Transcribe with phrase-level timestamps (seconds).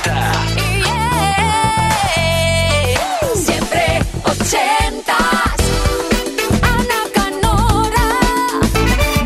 [0.00, 0.32] 80.
[3.34, 5.56] Siempre ochentas.
[6.62, 8.08] Ana Canora.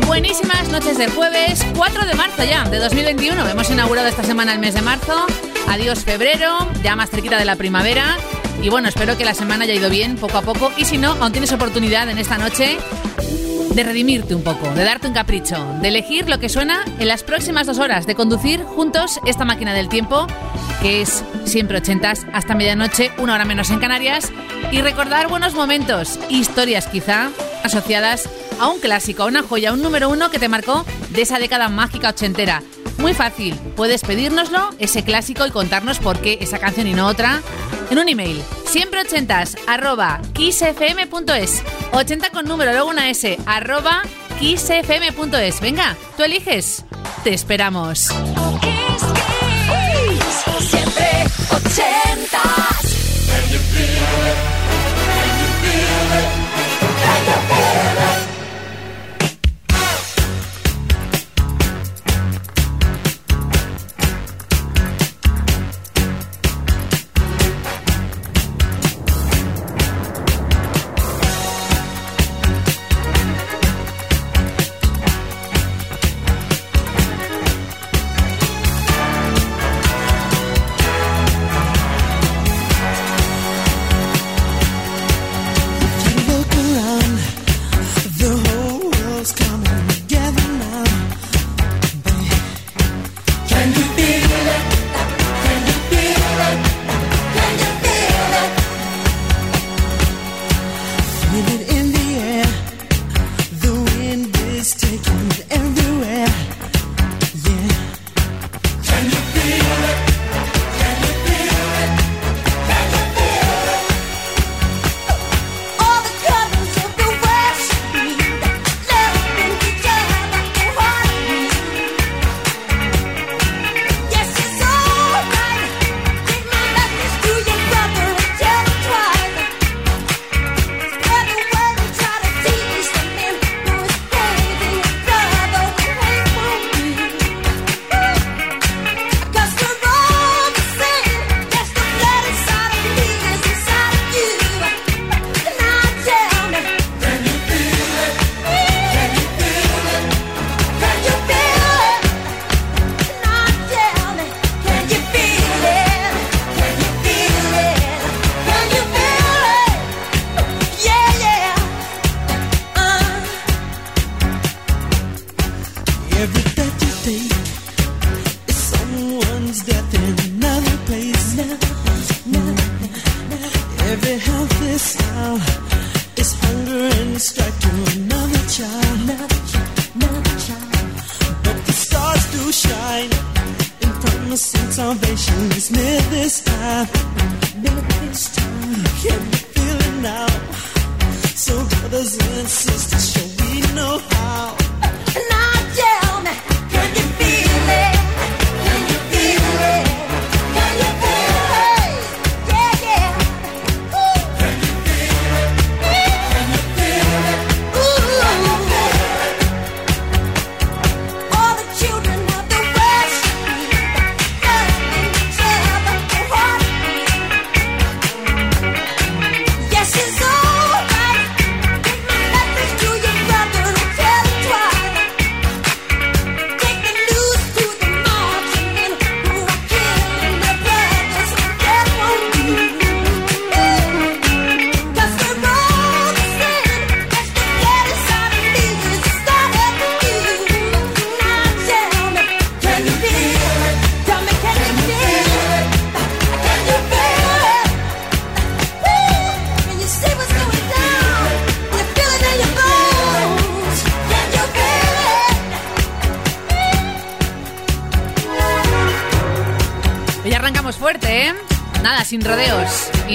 [0.07, 3.47] Buenísimas noches de jueves, 4 de marzo ya, de 2021.
[3.47, 5.25] Hemos inaugurado esta semana el mes de marzo.
[5.69, 8.17] Adiós febrero, ya más cerquita de la primavera.
[8.61, 10.71] Y bueno, espero que la semana haya ido bien, poco a poco.
[10.77, 12.77] Y si no, aún tienes oportunidad en esta noche
[13.75, 17.23] de redimirte un poco, de darte un capricho, de elegir lo que suena en las
[17.23, 20.27] próximas dos horas, de conducir juntos esta máquina del tiempo,
[20.85, 24.31] que es siempre ochentas, hasta medianoche, una hora menos en Canarias,
[24.71, 27.31] y recordar buenos momentos, historias quizá,
[27.63, 31.39] asociadas a un clásico, a una joya, un número uno que te marcó de esa
[31.39, 32.61] década mágica ochentera.
[32.99, 37.41] Muy fácil, puedes pedírnoslo, ese clásico, y contarnos por qué esa canción y no otra,
[37.89, 41.63] en un email, siempre ochentas, arroba kissfm.es,
[41.93, 44.03] 80 con número, luego una S, arroba
[44.39, 45.61] kissfm.es.
[45.61, 46.85] Venga, tú eliges,
[47.23, 48.11] te esperamos.
[50.59, 52.64] Siempre ochentas.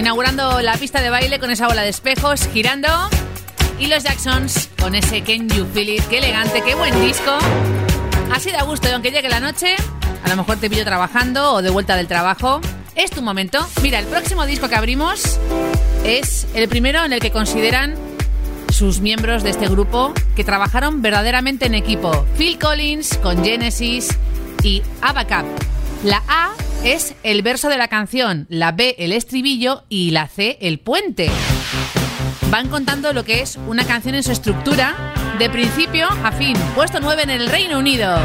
[0.00, 2.88] Inaugurando la pista de baile con esa bola de espejos, girando.
[3.79, 6.05] Y los Jacksons con ese Can You Feel It.
[6.05, 7.37] Qué elegante, qué buen disco.
[8.32, 9.76] Así da gusto, y aunque llegue la noche,
[10.25, 12.62] a lo mejor te pillo trabajando o de vuelta del trabajo.
[12.94, 13.58] Es tu momento.
[13.82, 15.38] Mira, el próximo disco que abrimos
[16.02, 17.94] es el primero en el que consideran
[18.70, 22.25] sus miembros de este grupo que trabajaron verdaderamente en equipo.
[22.38, 24.17] Phil Collins con Genesis
[24.62, 25.44] y Abacab.
[26.05, 26.52] La A
[26.85, 31.31] es el verso de la canción, la B el estribillo y la C el puente.
[32.50, 37.00] Van contando lo que es una canción en su estructura, de principio a fin, puesto
[37.00, 38.17] 9 en el Reino Unido.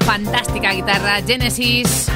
[0.00, 2.06] Fantástica guitarra, Genesis,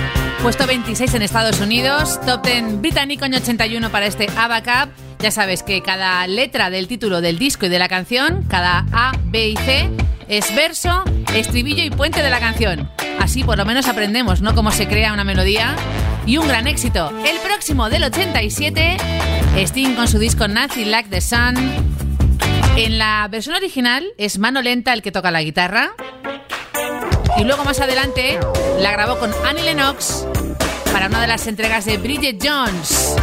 [0.41, 4.93] puesto 26 en Estados Unidos, top 10 británico año 81 para este ABBA Cup.
[5.19, 9.19] Ya sabes que cada letra del título del disco y de la canción, cada A,
[9.25, 9.91] B y C,
[10.29, 11.03] es verso,
[11.35, 12.89] estribillo y puente de la canción.
[13.19, 14.55] Así por lo menos aprendemos, ¿no?
[14.55, 15.75] Cómo se crea una melodía.
[16.25, 17.11] Y un gran éxito.
[17.27, 18.97] El próximo del 87,
[19.57, 21.57] Sting con su disco Nothing Like the Sun.
[22.77, 25.91] En la versión original es mano lenta el que toca la guitarra.
[27.39, 28.39] Y luego más adelante
[28.81, 30.27] la grabó con Annie Lennox
[30.93, 33.15] para una de las entregas de Bridget Jones.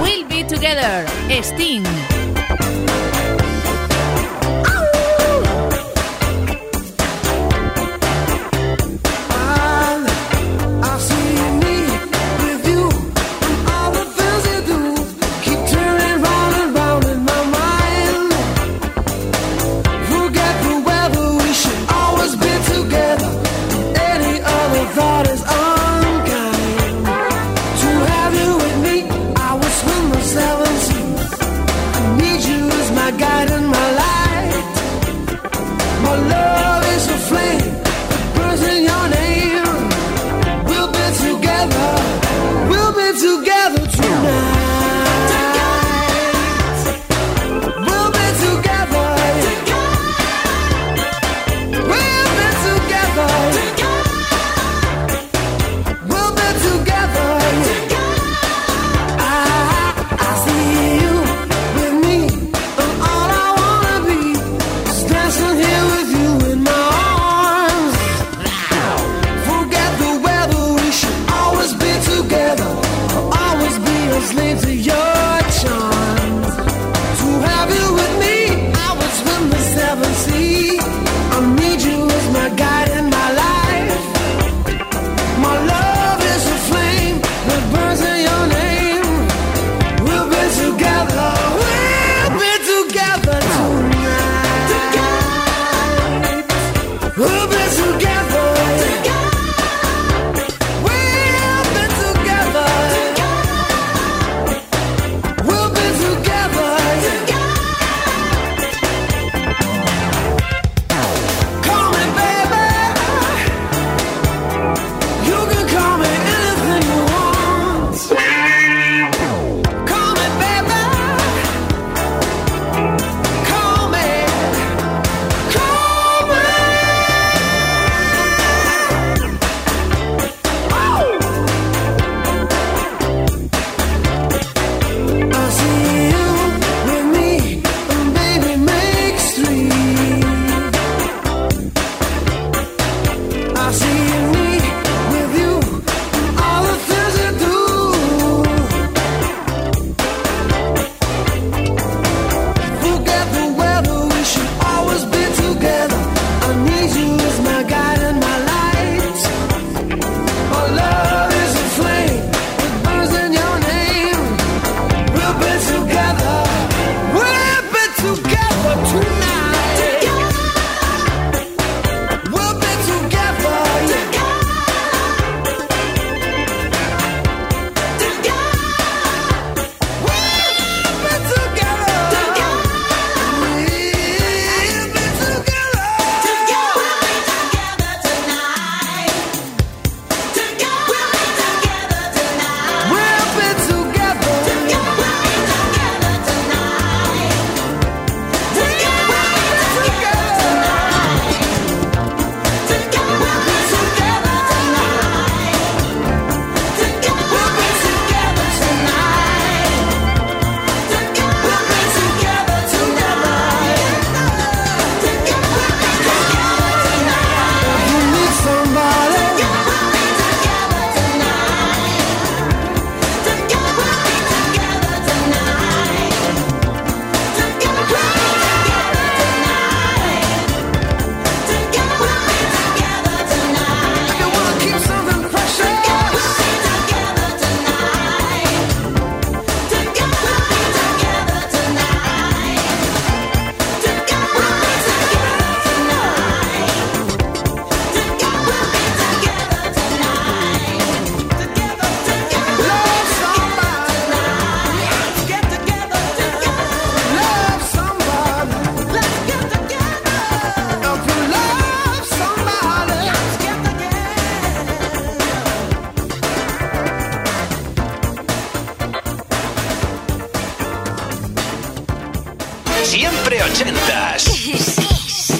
[0.00, 1.06] We'll be together,
[1.42, 2.17] Sting.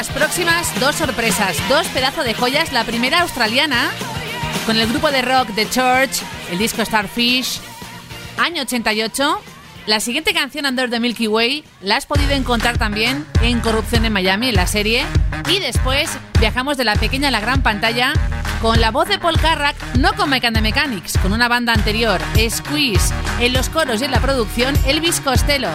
[0.00, 2.72] Las próximas dos sorpresas, dos pedazos de joyas.
[2.72, 3.90] La primera australiana,
[4.64, 7.60] con el grupo de rock The Church, el disco Starfish,
[8.38, 9.42] año 88.
[9.84, 14.14] La siguiente canción, Under the Milky Way, la has podido encontrar también en Corrupción en
[14.14, 15.04] Miami, en la serie.
[15.50, 18.14] Y después viajamos de la pequeña a la gran pantalla
[18.62, 23.12] con la voz de Paul Carrack, no con the Mechanics, con una banda anterior, Squeeze,
[23.38, 25.68] en los coros y en la producción, Elvis Costello.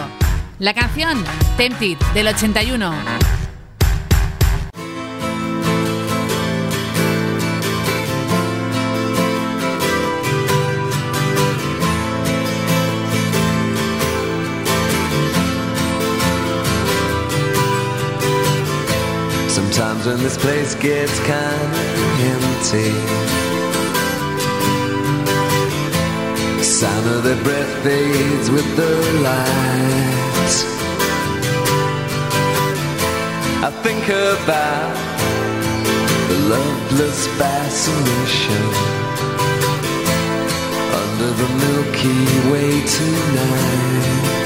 [0.58, 1.22] La canción
[1.56, 3.35] Tempted, del 81.
[20.06, 21.82] When this place gets kinda
[22.32, 22.92] empty,
[26.62, 28.92] sound of their breath fades with the
[29.28, 30.56] lights.
[33.68, 34.94] I think about
[36.28, 38.64] the loveless fascination
[41.02, 44.45] under the Milky Way tonight.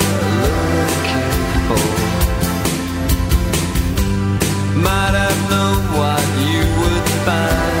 [6.41, 7.80] you would find.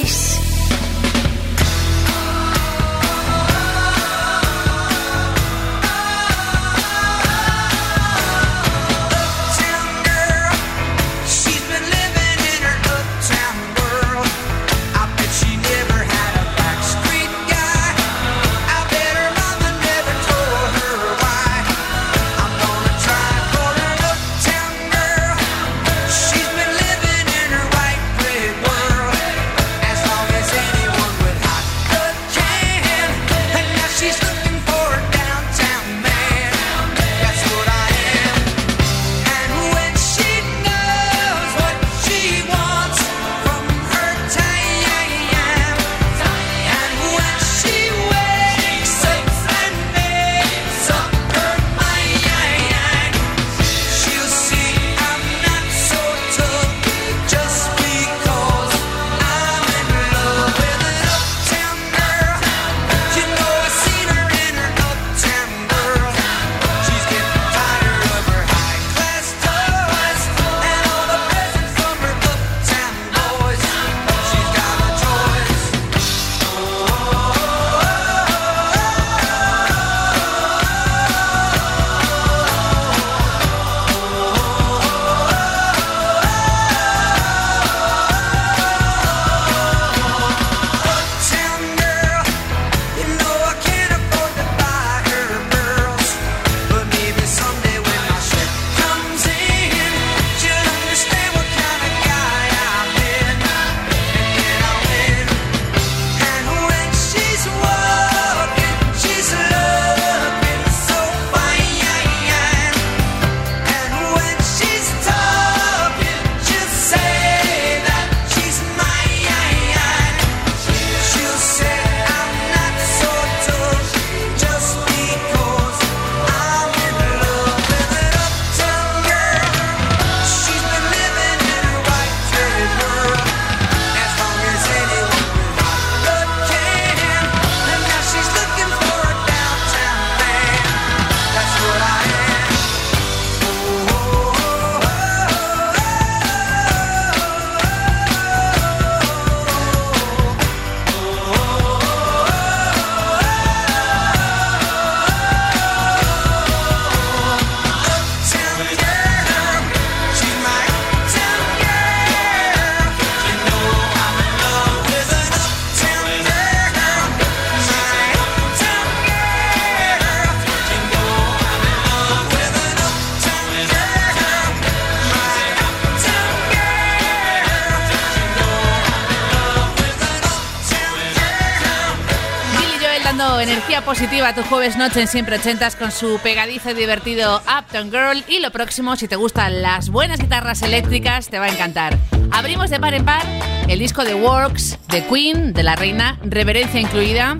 [184.25, 188.23] a tu jueves noche en Siempre Ochentas con su pegadizo y divertido Uptown Girl.
[188.27, 191.97] Y lo próximo, si te gustan las buenas guitarras eléctricas, te va a encantar.
[192.29, 193.23] Abrimos de par en par
[193.67, 197.37] el disco de Works, de Queen, de la reina, reverencia incluida.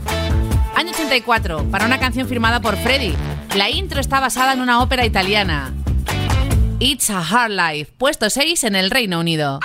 [0.76, 3.14] Año 84, para una canción firmada por Freddy.
[3.56, 5.72] La intro está basada en una ópera italiana.
[6.80, 9.60] It's a Hard Life, puesto 6 en el Reino Unido.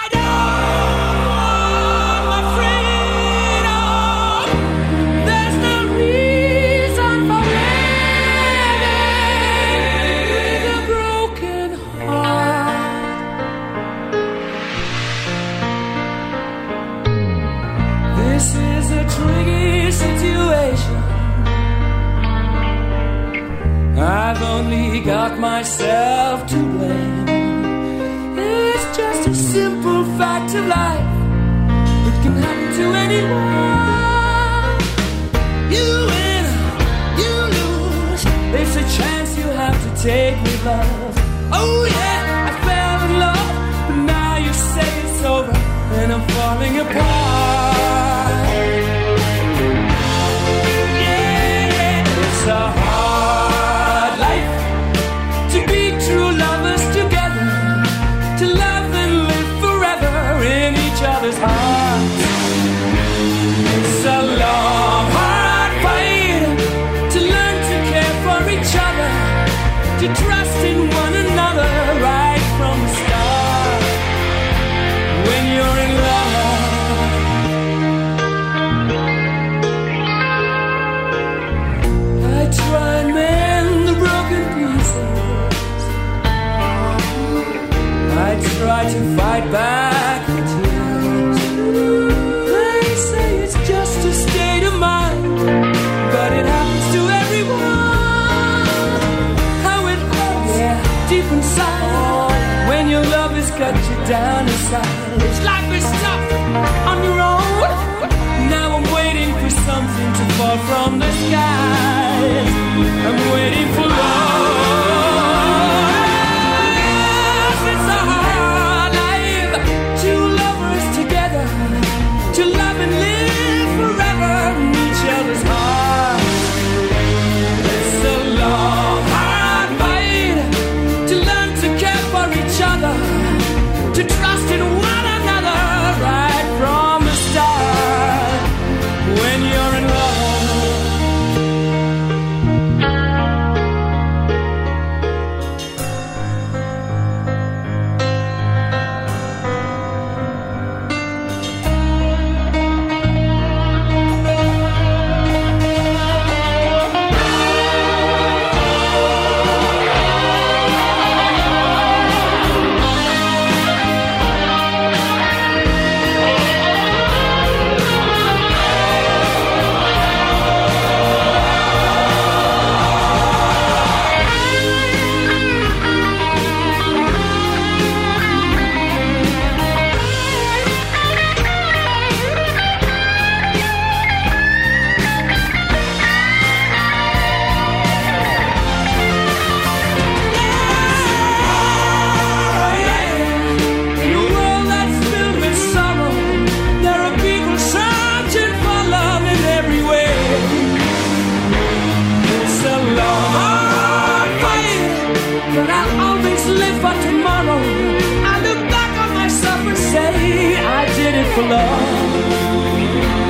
[211.37, 211.81] For love.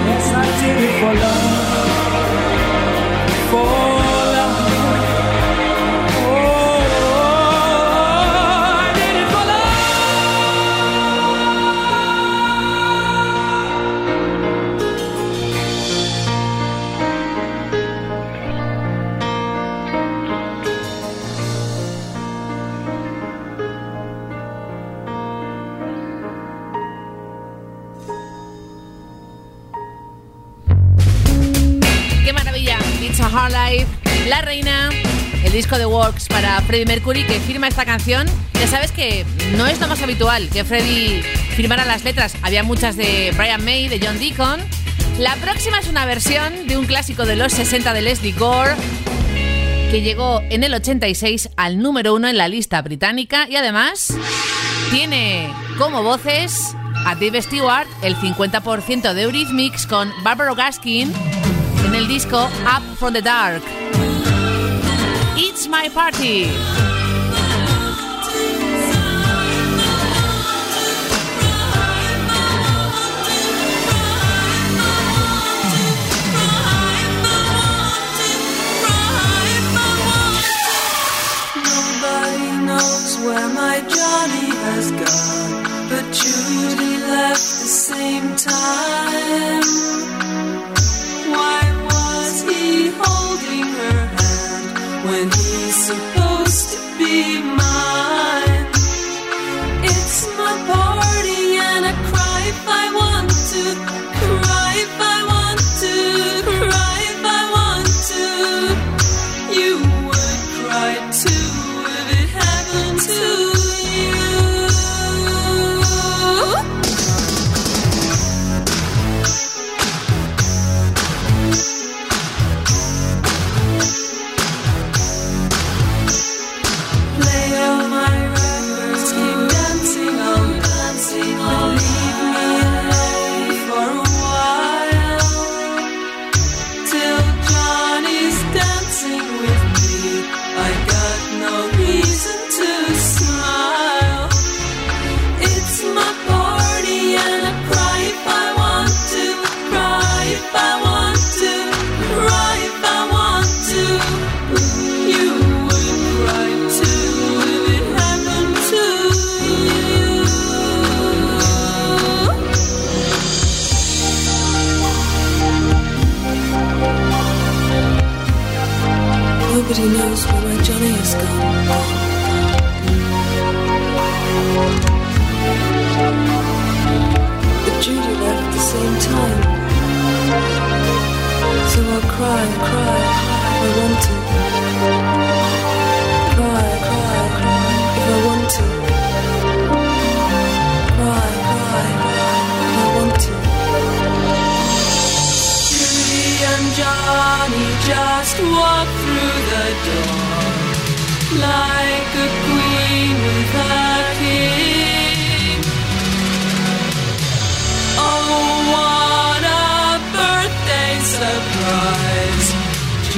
[0.08, 1.44] Yes, I did it for love.
[3.50, 3.85] For
[36.06, 38.28] Works para Freddie Mercury que firma esta canción.
[38.54, 41.22] Ya sabes que no es lo más habitual que Freddie
[41.56, 42.34] firmara las letras.
[42.42, 44.60] Había muchas de Brian May, de John Deacon.
[45.18, 48.76] La próxima es una versión de un clásico de los 60 de Leslie Gore
[49.90, 54.14] que llegó en el 86 al número uno en la lista británica y además
[54.92, 61.12] tiene como voces a Dave Stewart, el 50% de Eurythmics con Barbara Gaskin
[61.84, 63.62] en el disco Up from the Dark.
[65.58, 66.44] It's My Party.
[81.64, 89.62] Nobody knows where my Johnny has gone, but Judy left the same time.
[91.32, 94.35] Why was he holding her hand
[95.08, 98.66] when he's supposed to be mine?
[99.84, 100.85] It's my party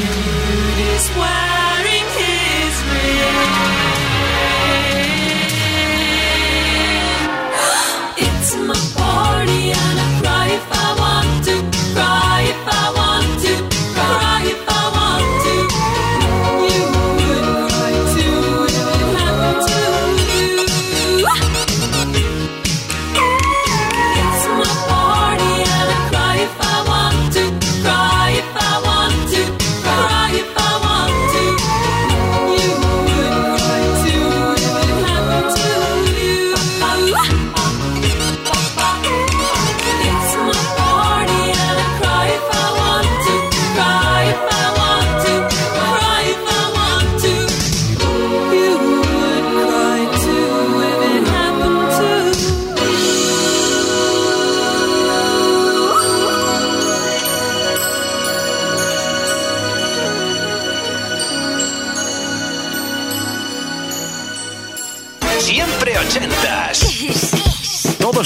[0.01, 1.58] do this well.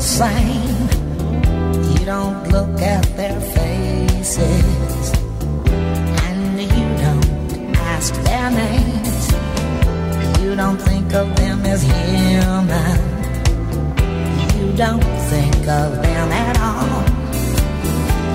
[0.00, 0.88] same.
[1.92, 5.12] You don't look at their faces,
[6.26, 9.32] and you don't ask their names.
[10.42, 12.98] You don't think of them as human.
[14.58, 17.02] You don't think of them at all.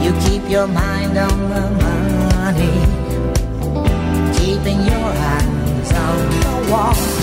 [0.04, 3.04] You keep your mind on the money
[4.38, 7.23] keeping your eyes on the wall.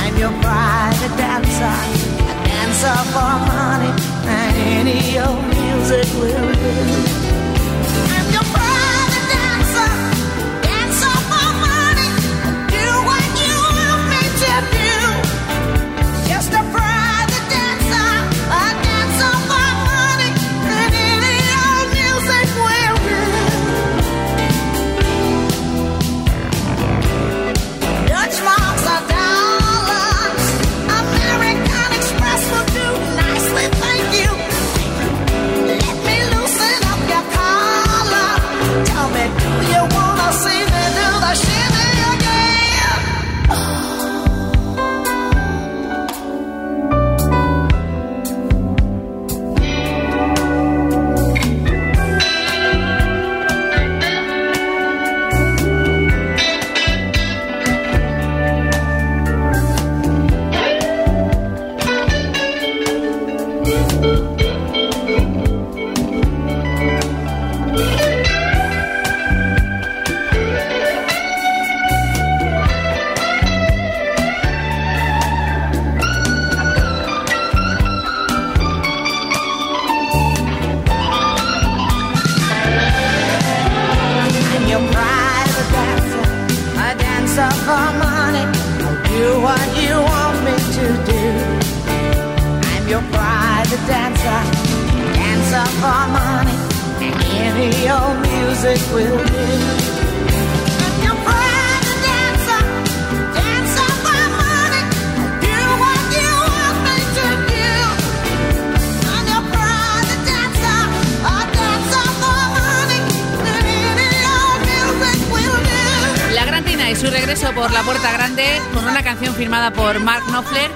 [0.00, 3.92] I'm your private dancer, a dancer for money,
[4.26, 7.25] and any old music will do.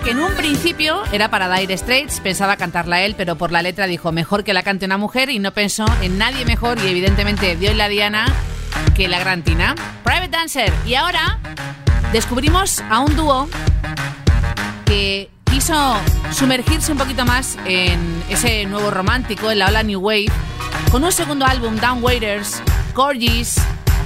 [0.04, 3.86] Que en un principio era para Dire Straits, pensaba cantarla él, pero por la letra
[3.86, 7.54] dijo mejor que la cante una mujer y no pensó en nadie mejor y evidentemente
[7.56, 8.26] dio en la diana
[8.94, 9.74] que la Gran Tina.
[10.02, 10.72] Private Dancer.
[10.86, 11.38] Y ahora
[12.12, 13.48] descubrimos a un dúo
[14.86, 15.96] que quiso
[16.32, 20.32] sumergirse un poquito más en ese nuevo romántico, en la ola New Wave,
[20.90, 22.62] con un segundo álbum, Down Waiters,
[22.94, 23.56] Corgis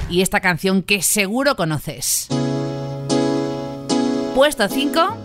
[0.09, 2.27] y esta canción que seguro conoces.
[4.35, 5.24] Puesto 5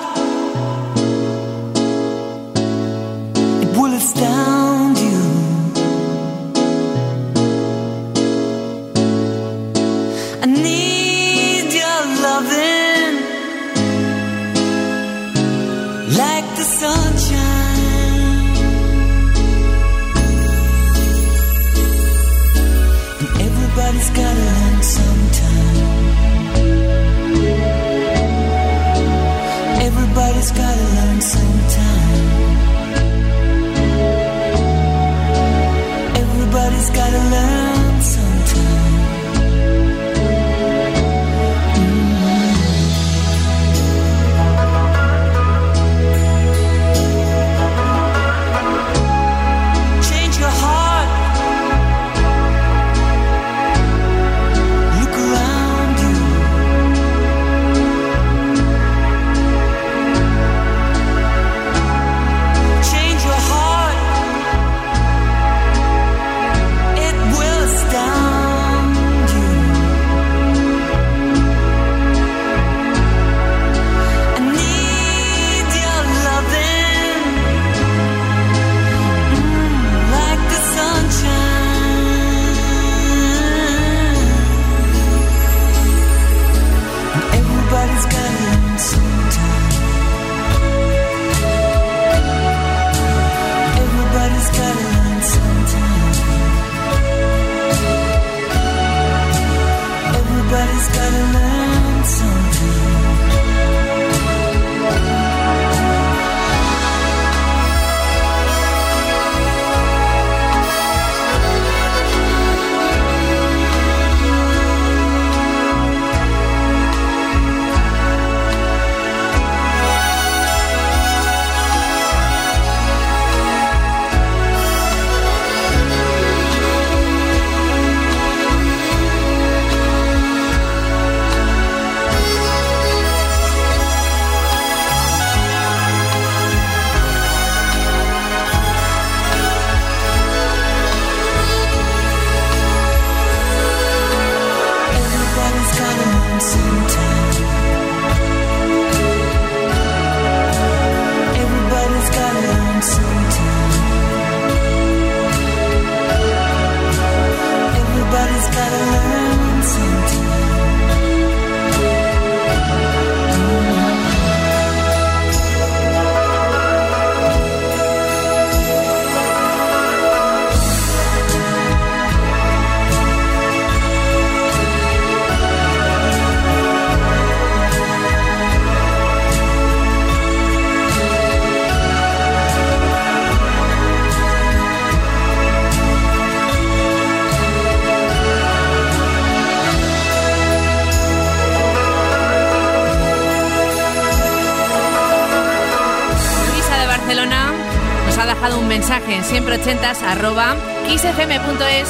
[198.91, 200.53] mensaje en siempreochentas arroba
[200.85, 201.87] kissfm.es.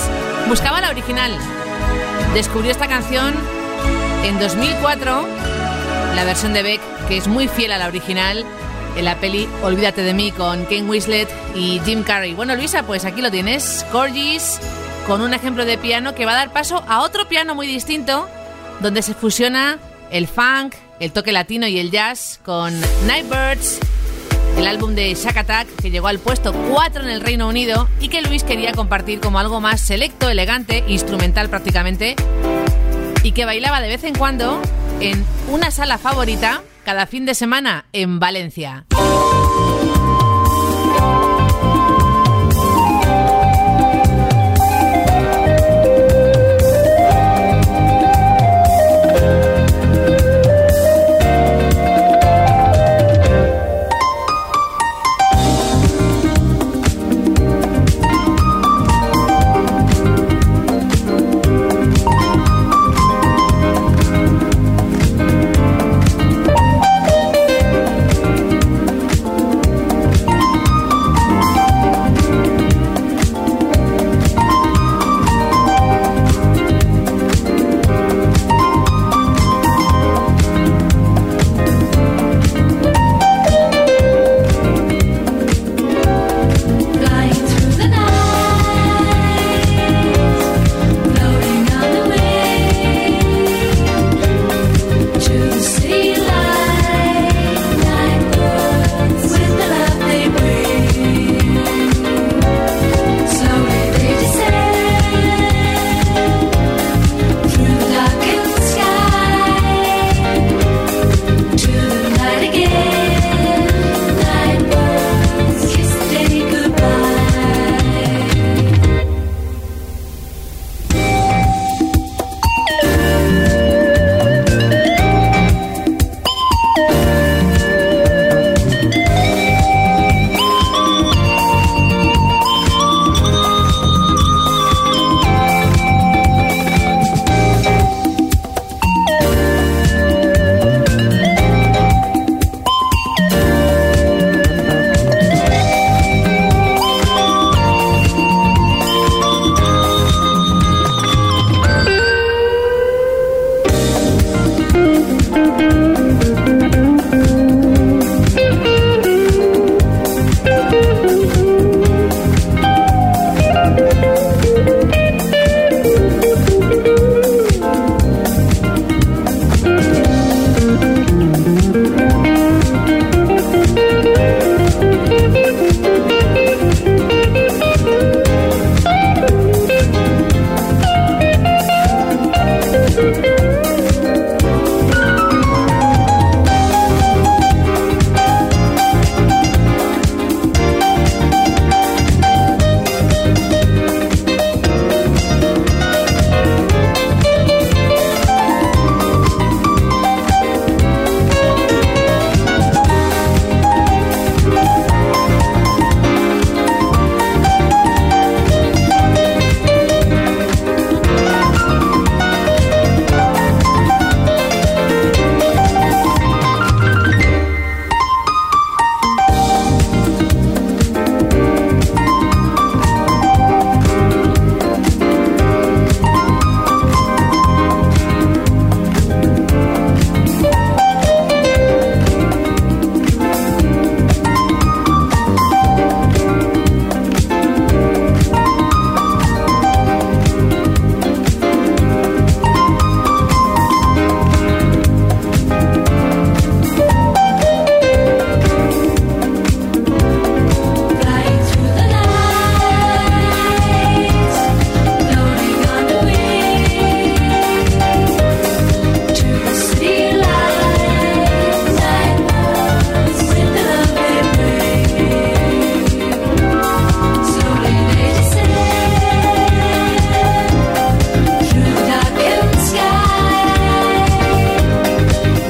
[0.47, 1.35] Buscaba la original.
[2.35, 3.33] Descubrió esta canción
[4.23, 5.25] en 2004,
[6.15, 8.45] la versión de Beck, que es muy fiel a la original,
[8.95, 12.35] en la peli Olvídate de mí con Ken Winslet y Jim Carrey.
[12.35, 14.59] Bueno, Luisa, pues aquí lo tienes, Corgis,
[15.07, 18.29] con un ejemplo de piano que va a dar paso a otro piano muy distinto,
[18.79, 19.79] donde se fusiona
[20.11, 23.79] el funk, el toque latino y el jazz con Nightbirds,
[24.61, 28.09] el álbum de Shack Attack que llegó al puesto 4 en el Reino Unido y
[28.09, 32.15] que Luis quería compartir como algo más selecto, elegante, instrumental prácticamente,
[33.23, 34.61] y que bailaba de vez en cuando
[34.99, 38.85] en una sala favorita cada fin de semana en Valencia.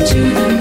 [0.03, 0.60] to the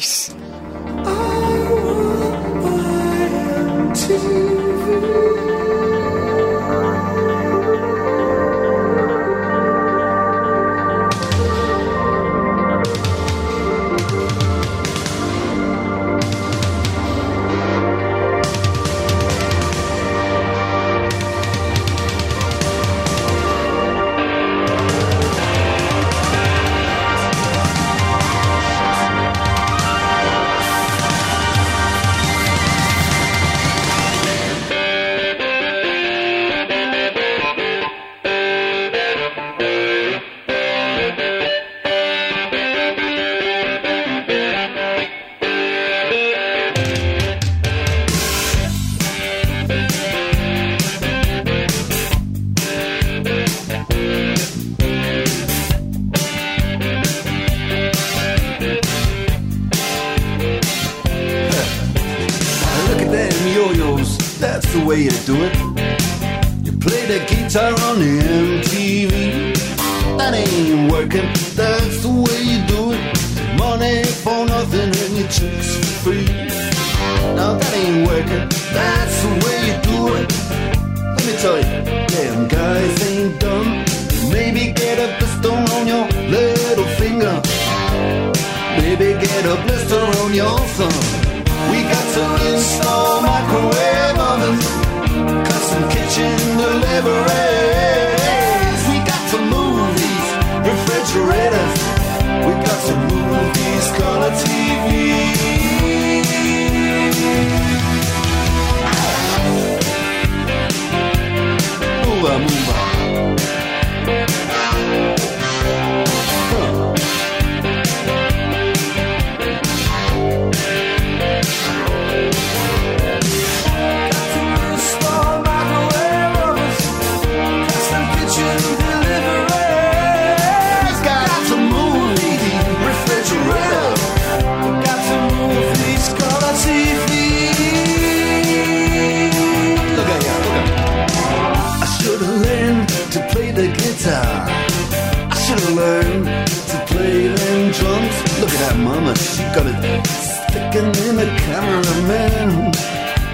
[151.21, 152.73] The cameraman.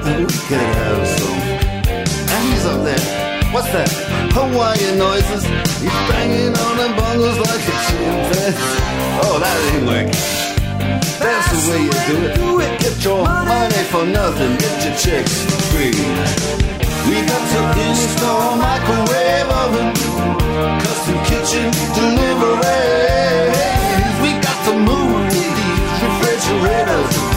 [0.03, 1.39] Oh, we could have some.
[2.35, 2.99] And he's up there.
[3.53, 3.88] What's that?
[4.35, 5.43] Hawaiian noises.
[5.79, 8.59] He's banging on the bongos like a chimpanzee.
[9.23, 10.19] Oh, that ain't working.
[11.23, 12.35] That's the way you do it.
[12.35, 12.73] Do it.
[12.83, 14.59] Get your money for nothing.
[14.59, 15.95] Get your chicks free.
[17.07, 19.95] We got to install microwave oven,
[20.83, 23.47] custom kitchen delivery.
[24.19, 27.36] We got to move these refrigerators.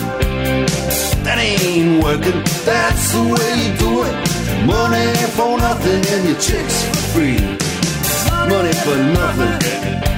[1.31, 2.43] That ain't working.
[2.65, 4.65] That's the way you do it.
[4.65, 7.39] Money for nothing and your chicks for free.
[8.49, 10.10] Money for nothing